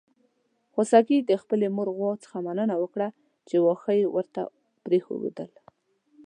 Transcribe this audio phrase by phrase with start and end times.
[0.73, 3.07] خوسکي د خپلې مور غوا څخه مننه وکړه
[3.47, 4.41] چې واښه يې ورته
[4.85, 5.49] پرېښودل.